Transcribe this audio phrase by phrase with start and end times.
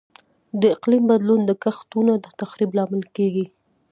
[0.61, 3.45] د اقلیم بدلون د کښتونو د تخریب لامل کیږي.